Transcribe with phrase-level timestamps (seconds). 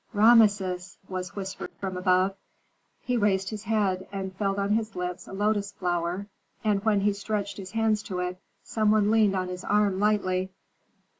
[0.13, 2.33] "Rameses!" was whispered from above.
[3.03, 6.25] He raised his head, and felt on his lips a lotus flower;
[6.63, 10.49] and when he stretched his hands to it some one leaned on his arm lightly.